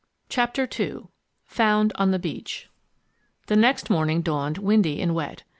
[0.29, 1.09] CHAPTER II
[1.45, 2.67] FOUND ON THE BEACH
[3.45, 5.43] The next morning dawned windy and wet.